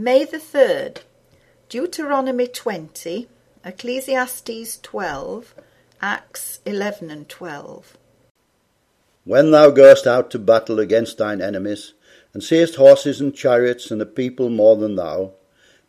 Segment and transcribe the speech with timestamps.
[0.00, 0.98] May the 3rd,
[1.68, 3.26] Deuteronomy 20,
[3.64, 5.54] Ecclesiastes 12,
[6.00, 7.98] Acts 11 and 12.
[9.24, 11.94] When thou goest out to battle against thine enemies,
[12.32, 15.32] and seest horses and chariots and a people more than thou,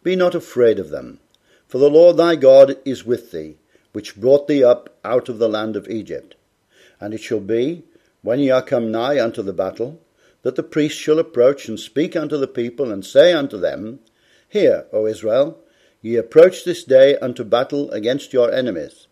[0.01, 1.19] be not afraid of them,
[1.67, 3.57] for the Lord thy God is with thee,
[3.91, 6.33] which brought thee up out of the land of Egypt.
[6.99, 7.83] And it shall be,
[8.23, 10.01] when ye are come nigh unto the battle,
[10.43, 13.99] that the priest shall approach and speak unto the people, and say unto them,
[14.47, 15.59] Hear, O Israel,
[16.01, 19.07] ye approach this day unto battle against your enemies.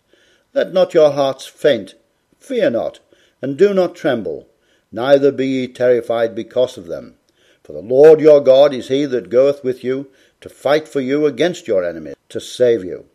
[0.54, 1.96] Let not your hearts faint,
[2.40, 3.00] fear not,
[3.42, 4.48] and do not tremble,
[4.92, 7.16] neither be ye terrified because of them.
[7.64, 10.10] For the Lord your God is he that goeth with you
[10.40, 13.06] to fight for you against your enemies, to save you.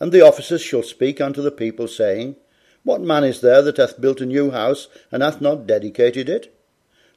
[0.00, 2.34] And the officers shall speak unto the people, saying,
[2.82, 6.52] What man is there that hath built a new house, and hath not dedicated it?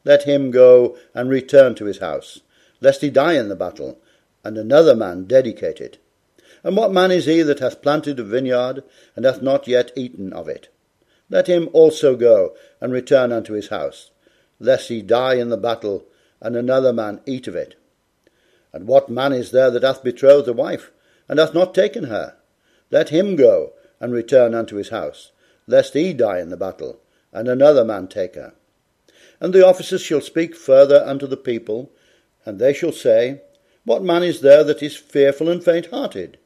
[0.05, 2.39] Let him go and return to his house,
[2.79, 3.99] lest he die in the battle,
[4.43, 5.97] and another man dedicate it.
[6.63, 8.83] And what man is he that hath planted a vineyard,
[9.15, 10.69] and hath not yet eaten of it?
[11.29, 14.11] Let him also go and return unto his house,
[14.59, 16.05] lest he die in the battle,
[16.39, 17.75] and another man eat of it.
[18.71, 20.91] And what man is there that hath betrothed a wife,
[21.27, 22.35] and hath not taken her?
[22.91, 25.31] Let him go and return unto his house,
[25.65, 26.99] lest he die in the battle,
[27.33, 28.53] and another man take her.
[29.39, 31.91] And the officers shall speak further unto the people,
[32.45, 33.41] and they shall say,
[33.83, 36.37] What man is there that is fearful and faint hearted?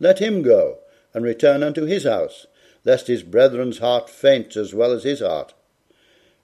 [0.00, 0.78] Let him go,
[1.12, 2.46] and return unto his house,
[2.84, 5.54] lest his brethren's heart faint as well as his heart.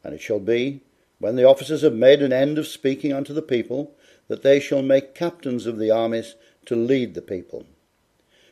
[0.04, 0.80] And it shall be,
[1.18, 3.94] when the officers have made an end of speaking unto the people,
[4.28, 7.66] that they shall make captains of the armies to lead the people.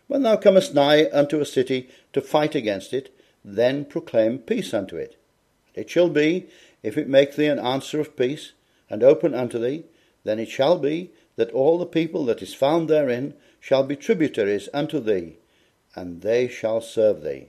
[0.08, 3.14] When thou comest nigh unto a city to fight against it,
[3.44, 5.16] then proclaim peace unto it.
[5.74, 6.48] It shall be,
[6.88, 8.52] if it make thee an answer of peace,
[8.88, 9.84] and open unto thee,
[10.24, 14.70] then it shall be that all the people that is found therein shall be tributaries
[14.72, 15.36] unto thee,
[15.94, 17.48] and they shall serve thee.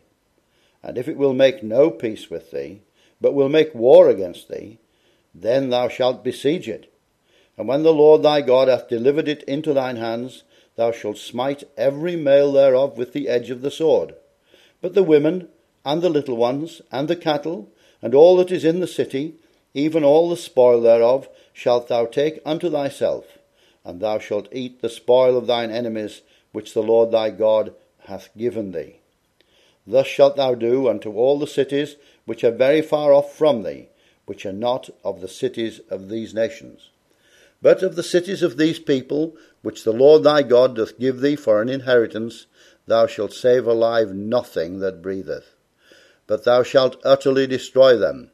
[0.84, 2.82] And if it will make no peace with thee,
[3.22, 4.78] but will make war against thee,
[5.34, 6.92] then thou shalt besiege it.
[7.58, 10.44] And when the Lord thy God hath delivered it into thine hands,
[10.76, 14.16] thou shalt smite every male thereof with the edge of the sword.
[14.82, 15.48] But the women,
[15.86, 17.70] and the little ones, and the cattle,
[18.02, 19.36] and all that is in the city,
[19.74, 23.38] even all the spoil thereof, shalt thou take unto thyself,
[23.84, 26.22] and thou shalt eat the spoil of thine enemies,
[26.52, 27.74] which the Lord thy God
[28.06, 28.98] hath given thee.
[29.86, 31.96] Thus shalt thou do unto all the cities
[32.26, 33.90] which are very far off from thee,
[34.26, 36.90] which are not of the cities of these nations.
[37.62, 41.36] But of the cities of these people, which the Lord thy God doth give thee
[41.36, 42.46] for an inheritance,
[42.88, 45.56] thou shalt save alive nothing that breatheth
[46.30, 48.30] but thou shalt utterly destroy them,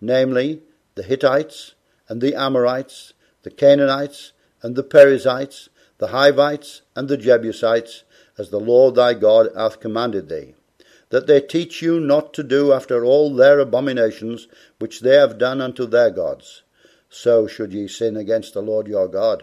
[0.00, 0.62] namely,
[0.94, 1.74] the Hittites,
[2.08, 3.12] and the Amorites,
[3.42, 4.30] the Canaanites,
[4.62, 5.68] and the Perizzites,
[5.98, 8.04] the Hivites, and the Jebusites,
[8.38, 10.54] as the Lord thy God hath commanded thee,
[11.08, 14.46] that they teach you not to do after all their abominations
[14.78, 16.62] which they have done unto their gods.
[17.08, 19.42] So should ye sin against the Lord your God.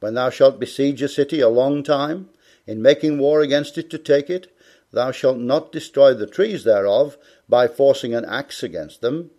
[0.00, 2.30] When thou shalt besiege a city a long time,
[2.66, 4.50] in making war against it to take it,
[4.92, 9.30] Thou shalt not destroy the trees thereof by forcing an axe against them,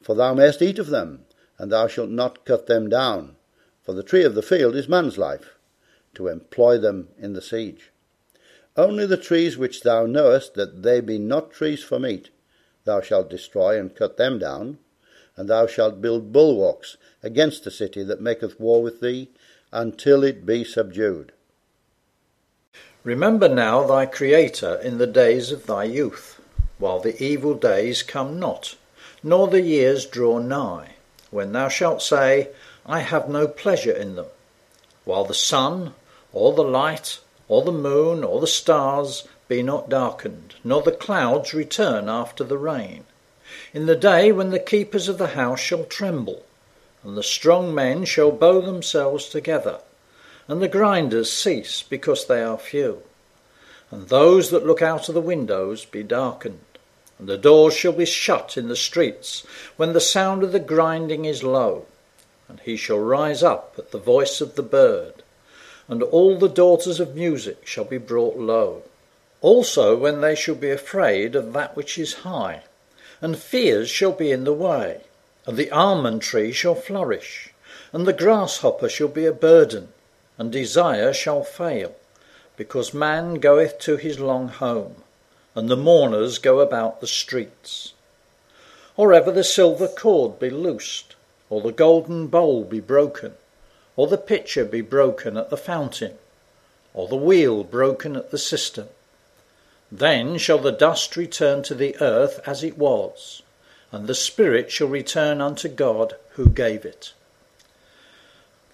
[0.00, 1.26] for thou mayest eat of them,
[1.58, 3.36] and thou shalt not cut them down,
[3.82, 5.56] for the tree of the field is man's life,
[6.14, 7.92] to employ them in the siege.
[8.76, 12.30] Only the trees which thou knowest that they be not trees for meat,
[12.84, 14.78] thou shalt destroy and cut them down,
[15.36, 19.30] and thou shalt build bulwarks against the city that maketh war with thee,
[19.72, 21.32] until it be subdued.
[23.06, 26.40] Remember now thy Creator in the days of thy youth,
[26.78, 28.74] while the evil days come not,
[29.22, 30.96] nor the years draw nigh,
[31.30, 32.48] when thou shalt say,
[32.84, 34.26] I have no pleasure in them,
[35.04, 35.94] while the sun,
[36.32, 41.54] or the light, or the moon, or the stars be not darkened, nor the clouds
[41.54, 43.04] return after the rain,
[43.72, 46.42] in the day when the keepers of the house shall tremble,
[47.04, 49.78] and the strong men shall bow themselves together
[50.48, 53.02] and the grinders cease because they are few.
[53.90, 56.60] And those that look out of the windows be darkened,
[57.18, 61.24] and the doors shall be shut in the streets when the sound of the grinding
[61.24, 61.86] is low.
[62.48, 65.22] And he shall rise up at the voice of the bird,
[65.88, 68.82] and all the daughters of music shall be brought low.
[69.40, 72.62] Also when they shall be afraid of that which is high,
[73.20, 75.02] and fears shall be in the way,
[75.46, 77.50] and the almond tree shall flourish,
[77.92, 79.88] and the grasshopper shall be a burden,
[80.38, 81.94] and desire shall fail,
[82.56, 85.02] because man goeth to his long home,
[85.54, 87.94] and the mourners go about the streets.
[88.96, 91.16] Or ever the silver cord be loosed,
[91.48, 93.34] or the golden bowl be broken,
[93.94, 96.18] or the pitcher be broken at the fountain,
[96.92, 98.88] or the wheel broken at the cistern.
[99.92, 103.42] Then shall the dust return to the earth as it was,
[103.92, 107.12] and the spirit shall return unto God who gave it.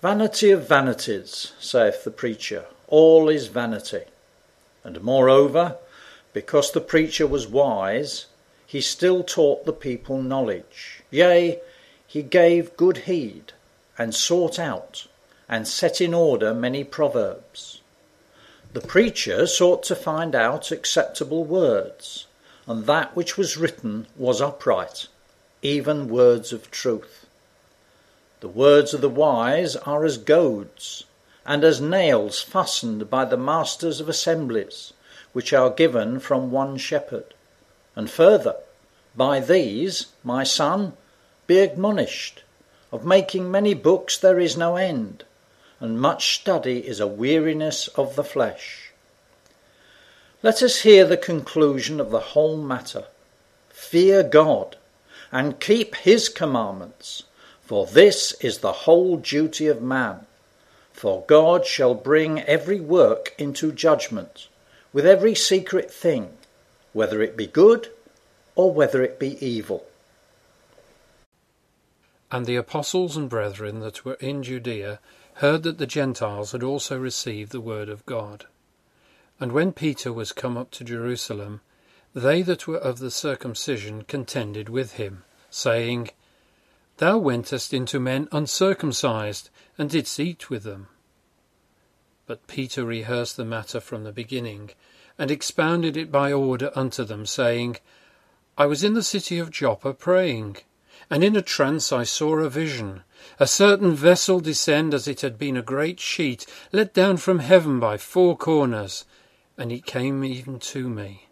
[0.02, 4.02] Vanity of vanities, saith the preacher, all is vanity.
[4.82, 5.76] And moreover,
[6.32, 8.26] because the preacher was wise,
[8.66, 11.04] he still taught the people knowledge.
[11.12, 11.60] Yea,
[12.04, 13.52] he gave good heed,
[13.96, 15.06] and sought out,
[15.48, 17.80] and set in order many proverbs.
[18.72, 22.26] The preacher sought to find out acceptable words,
[22.66, 25.06] and that which was written was upright,
[25.62, 27.21] even words of truth.
[28.42, 31.04] The words of the wise are as goads,
[31.46, 34.92] and as nails fastened by the masters of assemblies,
[35.32, 37.34] which are given from one shepherd.
[37.94, 38.56] And further,
[39.14, 40.94] by these, my son,
[41.46, 42.42] be admonished.
[42.90, 45.22] Of making many books there is no end,
[45.78, 48.90] and much study is a weariness of the flesh.
[50.42, 53.04] Let us hear the conclusion of the whole matter.
[53.68, 54.74] Fear God,
[55.30, 57.22] and keep his commandments,
[57.62, 60.26] for this is the whole duty of man.
[60.92, 64.48] For God shall bring every work into judgment,
[64.92, 66.36] with every secret thing,
[66.92, 67.88] whether it be good
[68.54, 69.86] or whether it be evil.
[72.30, 75.00] And the apostles and brethren that were in Judea
[75.34, 78.46] heard that the Gentiles had also received the word of God.
[79.40, 81.62] And when Peter was come up to Jerusalem,
[82.14, 86.10] they that were of the circumcision contended with him, saying,
[87.02, 90.86] Thou wentest into men uncircumcised, and didst eat with them.
[92.26, 94.70] But Peter rehearsed the matter from the beginning,
[95.18, 97.78] and expounded it by order unto them, saying,
[98.56, 100.58] I was in the city of Joppa praying,
[101.10, 103.02] and in a trance I saw a vision,
[103.40, 107.80] a certain vessel descend as it had been a great sheet, let down from heaven
[107.80, 109.06] by four corners,
[109.58, 111.26] and it came even to me.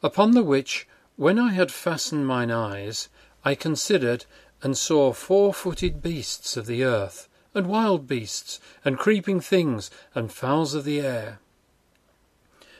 [0.00, 0.86] Upon the which,
[1.16, 3.08] when I had fastened mine eyes,
[3.46, 4.24] I considered,
[4.64, 10.32] and saw four footed beasts of the earth, and wild beasts, and creeping things, and
[10.32, 11.38] fowls of the air.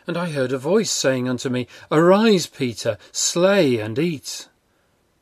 [0.07, 4.49] And I heard a voice saying unto me, Arise, Peter, slay and eat.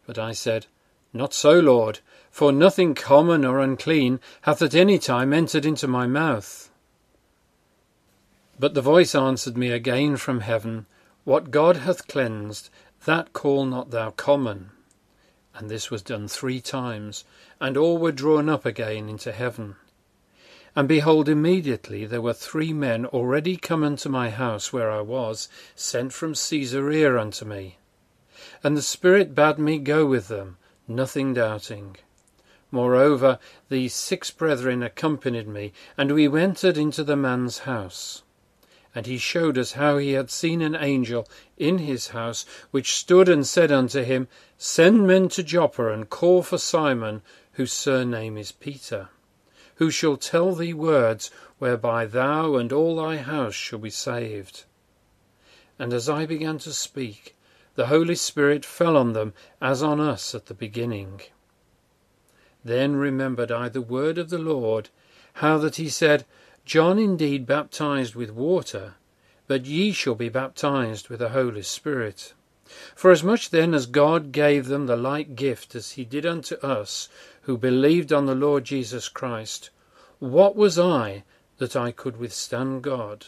[0.07, 0.67] But I said,
[1.13, 1.99] Not so, Lord,
[2.31, 6.71] for nothing common or unclean hath at any time entered into my mouth.
[8.59, 10.87] But the voice answered me again from heaven,
[11.25, 12.71] What God hath cleansed,
[13.05, 14.71] that call not thou common.
[15.55, 17.25] And this was done three times,
[17.61, 19.77] and all were drawn up again into heaven.
[20.75, 25.49] And behold, immediately there were three men already come unto my house where I was,
[25.77, 27.77] sent from Caesarea unto me.
[28.65, 30.57] And the Spirit bade me go with them,
[30.89, 31.97] nothing doubting.
[32.71, 33.39] Moreover,
[33.69, 38.23] these six brethren accompanied me, and we entered into the man's house.
[38.95, 43.29] And he showed us how he had seen an angel in his house, which stood
[43.29, 44.29] and said unto him,
[44.59, 47.23] Send men to Joppa, and call for Simon,
[47.53, 49.09] whose surname is Peter
[49.83, 51.29] who shall tell thee words
[51.59, 54.65] whereby thou and all thy house shall be saved.
[55.77, 57.35] And as I began to speak,
[57.75, 61.23] the Holy Spirit fell on them as on us at the beginning.
[62.65, 64.91] Then remembered I the word of the Lord,
[65.35, 66.27] how that he said,
[66.65, 68.95] John indeed baptized with water,
[69.47, 72.35] but ye shall be baptized with the Holy Spirit.
[72.95, 76.55] For as much then as God gave them the like gift as he did unto
[76.57, 77.09] us,
[77.43, 79.71] who believed on the Lord Jesus Christ,
[80.21, 81.25] what was I
[81.59, 83.27] that I could withstand God?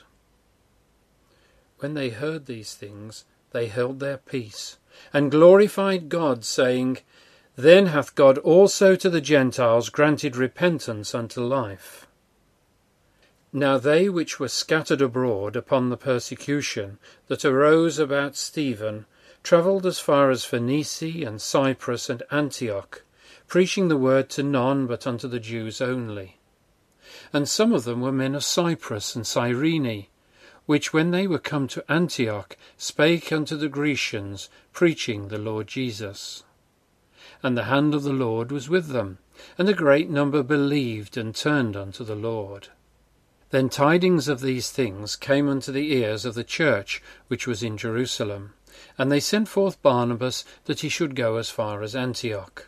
[1.80, 4.78] When they heard these things, they held their peace,
[5.12, 6.98] and glorified God, saying,
[7.56, 12.06] Then hath God also to the Gentiles granted repentance unto life.
[13.56, 19.06] Now they which were scattered abroad upon the persecution that arose about Stephen
[19.44, 23.04] travelled as far as Phoenice and Cyprus and Antioch,
[23.46, 26.38] preaching the word to none but unto the Jews only.
[27.32, 30.08] And some of them were men of Cyprus and Cyrene,
[30.66, 36.42] which when they were come to Antioch spake unto the Grecians, preaching the Lord Jesus.
[37.40, 39.18] And the hand of the Lord was with them,
[39.56, 42.70] and a great number believed and turned unto the Lord.
[43.54, 47.76] Then tidings of these things came unto the ears of the church which was in
[47.76, 48.54] Jerusalem,
[48.98, 52.66] and they sent forth Barnabas that he should go as far as Antioch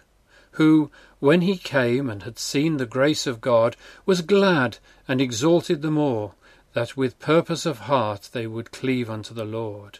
[0.52, 3.74] who, when he came and had seen the grace of God,
[4.06, 4.78] was glad
[5.08, 6.34] and exalted the more,
[6.72, 9.98] that with purpose of heart they would cleave unto the Lord.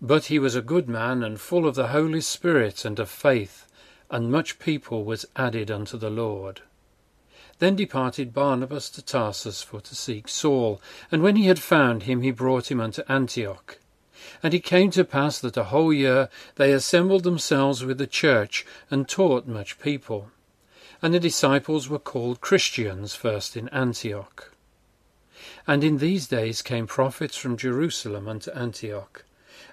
[0.00, 3.66] But he was a good man and full of the Holy Spirit and of faith,
[4.10, 6.62] and much people was added unto the Lord.
[7.64, 12.20] Then departed Barnabas to Tarsus for to seek Saul, and when he had found him,
[12.20, 13.78] he brought him unto Antioch.
[14.42, 18.66] And it came to pass that a whole year they assembled themselves with the church,
[18.90, 20.30] and taught much people.
[21.00, 24.52] And the disciples were called Christians first in Antioch.
[25.66, 29.24] And in these days came prophets from Jerusalem unto Antioch.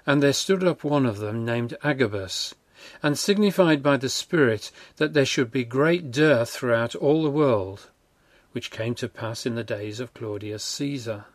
[0.06, 2.54] And there stood up one of them named Agabus,
[3.02, 7.90] and signified by the Spirit that there should be great dearth throughout all the world,
[8.52, 11.26] which came to pass in the days of Claudius Caesar.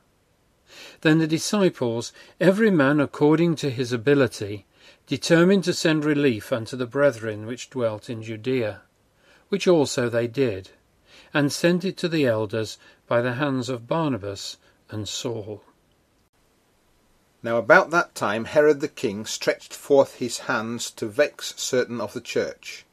[1.01, 4.65] Then the disciples, every man according to his ability,
[5.05, 8.81] determined to send relief unto the brethren which dwelt in Judea,
[9.49, 10.71] which also they did,
[11.33, 12.77] and sent it to the elders
[13.07, 14.57] by the hands of Barnabas
[14.89, 15.63] and Saul.
[17.47, 22.11] Now about that time Herod the king stretched forth his hands to vex certain of
[22.11, 22.83] the church,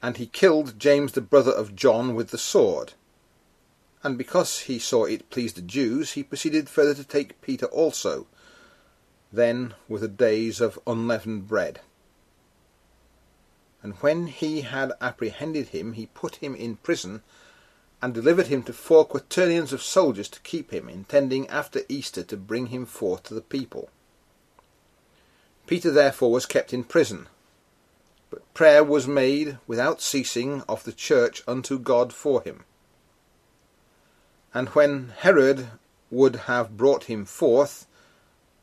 [0.00, 2.94] and he killed James the brother of John with the sword.
[4.02, 8.26] And because he saw it pleased the Jews, he proceeded further to take Peter also.
[9.30, 11.82] Then were the days of unleavened bread.
[13.82, 17.22] And when he had apprehended him, he put him in prison,
[18.02, 22.36] and delivered him to four quaternions of soldiers to keep him, intending after Easter to
[22.36, 23.88] bring him forth to the people.
[25.66, 27.28] Peter therefore was kept in prison,
[28.30, 32.64] but prayer was made without ceasing of the church unto God for him.
[34.52, 35.68] And when Herod
[36.10, 37.86] would have brought him forth,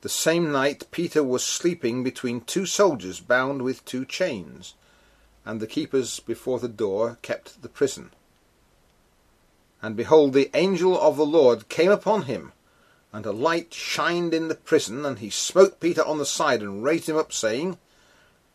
[0.01, 4.75] the same night Peter was sleeping between two soldiers bound with two chains,
[5.45, 8.11] and the keepers before the door kept the prison.
[9.83, 12.53] And behold, the angel of the Lord came upon him,
[13.11, 16.85] and a light shined in the prison, and he smote Peter on the side, and
[16.85, 17.77] raised him up, saying,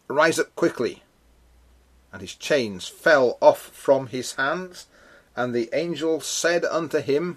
[0.08, 1.02] Rise up quickly.
[2.11, 4.87] And his chains fell off from his hands,
[5.37, 7.37] and the angel said unto him,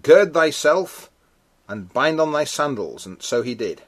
[0.00, 1.10] Gird thyself,
[1.68, 3.04] and bind on thy sandals.
[3.04, 3.82] And so he did.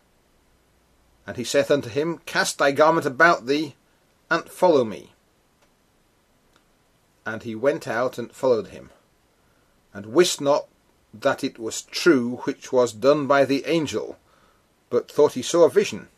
[1.24, 3.76] And he saith unto him, Cast thy garment about thee,
[4.28, 5.12] and follow me.
[7.24, 8.90] And he went out and followed him
[9.94, 10.66] and wist not
[11.14, 14.18] that it was true which was done by the angel,
[14.90, 16.08] but thought he saw a vision.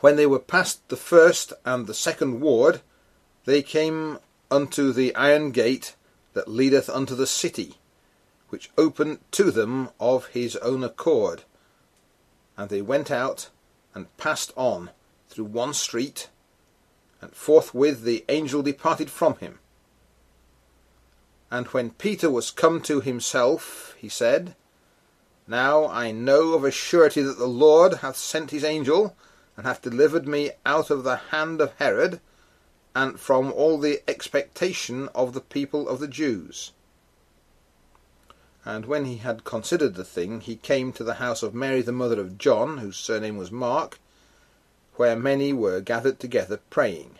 [0.00, 2.82] When they were past the first and the second ward,
[3.46, 4.18] they came
[4.50, 5.96] unto the iron gate
[6.34, 7.76] that leadeth unto the city,
[8.50, 11.44] which opened to them of his own accord.
[12.58, 13.48] And they went out
[13.94, 14.90] and passed on
[15.30, 16.28] through one street,
[17.22, 19.58] and forthwith the angel departed from him.
[21.50, 24.56] And when Peter was come to himself, he said,
[25.46, 29.16] Now I know of a surety that the Lord hath sent his angel,
[29.56, 32.20] and hath delivered me out of the hand of Herod,
[32.94, 36.72] and from all the expectation of the people of the Jews.
[38.64, 41.92] And when he had considered the thing, he came to the house of Mary the
[41.92, 44.00] mother of John, whose surname was Mark,
[44.96, 47.18] where many were gathered together praying.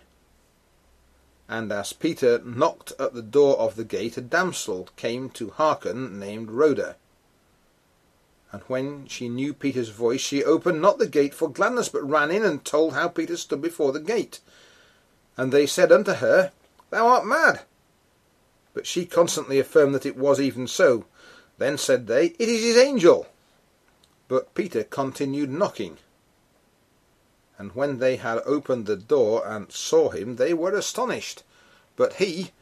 [1.49, 6.19] And as Peter knocked at the door of the gate, a damsel came to hearken,
[6.19, 6.97] named Rhoda.
[8.53, 12.31] And when she knew Peter's voice, she opened not the gate for gladness, but ran
[12.31, 14.41] in and told how Peter stood before the gate.
[15.37, 16.53] And they said unto her,
[16.91, 17.63] Thou art mad.
[18.75, 21.05] But she constantly affirmed that it was even so.
[21.59, 23.27] Then said they, It is his angel.
[24.29, 25.99] But Peter continued knocking.
[27.59, 31.43] And when they had opened the door and saw him, they were astonished.
[31.97, 32.53] But he,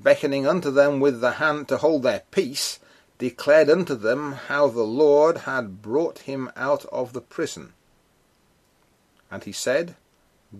[0.00, 2.80] beckoning unto them with the hand to hold their peace,
[3.18, 7.72] declared unto them how the Lord had brought him out of the prison.
[9.30, 9.94] And he said,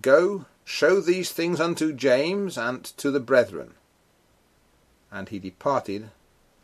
[0.01, 3.75] Go, show these things unto James and to the brethren.
[5.11, 6.11] And he departed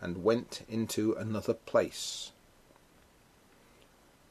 [0.00, 2.30] and went into another place.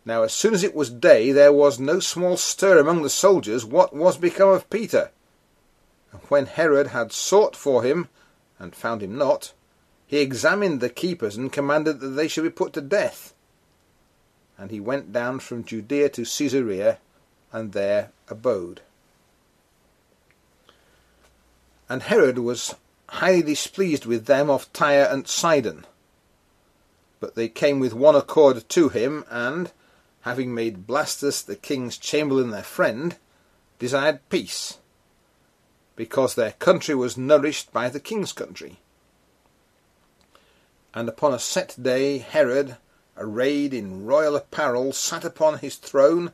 [0.08, 3.66] Now as soon as it was day, there was no small stir among the soldiers
[3.66, 5.12] what was become of Peter.
[6.14, 8.08] And when Herod had sought for him,
[8.58, 9.52] and found him not,
[10.06, 13.34] he examined the keepers, and commanded that they should be put to death.
[14.58, 17.00] And he went down from Judea to Caesarea,
[17.52, 18.80] and there abode.
[21.90, 22.76] And Herod was
[23.10, 25.86] highly displeased with them of Tyre and Sidon.
[27.20, 29.74] But they came with one accord to him, and,
[30.28, 33.16] having made Blastus the king's chamberlain their friend,
[33.80, 34.78] desired peace,
[35.96, 38.78] because their country was nourished by the king's country.
[40.94, 42.76] And upon a set day Herod,
[43.16, 46.34] arrayed in royal apparel, sat upon his throne,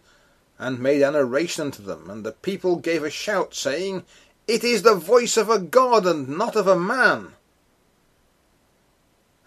[0.58, 4.06] and made an oration unto them, and the people gave a shout, saying,
[4.48, 7.34] It is the voice of a God and not of a man.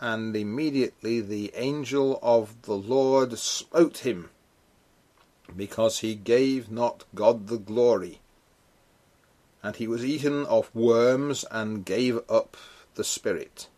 [0.00, 4.30] And immediately the angel of the Lord smote him,
[5.54, 8.20] because he gave not God the glory.
[9.62, 12.56] And he was eaten of worms and gave up
[12.94, 13.68] the spirit.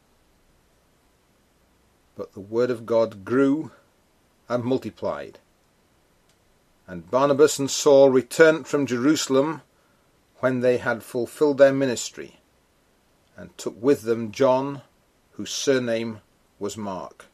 [2.16, 3.70] But the word of God grew
[4.48, 5.38] and multiplied.
[6.86, 9.62] And Barnabas and Saul returned from Jerusalem
[10.36, 12.38] when they had fulfilled their ministry,
[13.36, 14.82] and took with them John,
[15.32, 16.20] whose surname
[16.58, 17.26] was Mark.